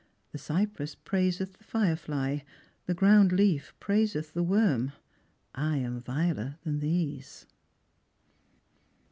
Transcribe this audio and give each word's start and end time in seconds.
The 0.31 0.39
cypress 0.39 0.95
praiseth 0.95 1.59
the 1.59 1.63
fire 1.63 1.95
fly, 1.95 2.43
the 2.87 2.95
ground 2.95 3.31
leaf 3.31 3.71
praiseth 3.79 4.33
the 4.33 4.41
worm; 4.41 4.93
I 5.53 5.77
am 5.77 6.01
viler 6.01 6.57
than 6.63 6.79
these." 6.79 7.45